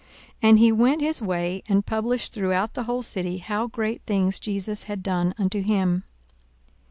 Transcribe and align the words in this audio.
And 0.41 0.57
he 0.57 0.71
went 0.71 1.03
his 1.03 1.21
way, 1.21 1.61
and 1.69 1.85
published 1.85 2.33
throughout 2.33 2.73
the 2.73 2.85
whole 2.85 3.03
city 3.03 3.37
how 3.37 3.67
great 3.67 4.01
things 4.07 4.39
Jesus 4.39 4.85
had 4.85 5.03
done 5.03 5.35
unto 5.37 5.61
him. 5.61 6.05